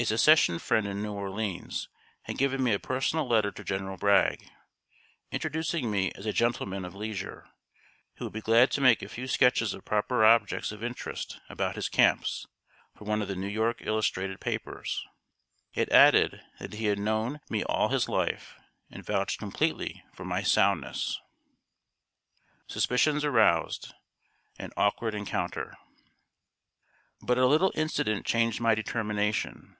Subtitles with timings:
[0.00, 1.90] A Secession friend in New Orleans
[2.22, 4.48] had given me a personal letter to General Bragg,
[5.30, 7.50] introducing me as a gentleman of leisure,
[8.14, 11.74] who would be glad to make a few sketches of proper objects of interest about
[11.76, 12.46] his camps,
[12.96, 15.04] for one of the New York illustrated papers.
[15.74, 18.56] It added that he had known me all his life,
[18.88, 21.20] and vouched completely for my "soundness."
[22.38, 23.92] [Sidenote: SUSPICIONS AROUSED
[24.58, 25.76] AN AWKWARD ENCOUNTER.]
[27.20, 29.76] But a little incident changed my determination.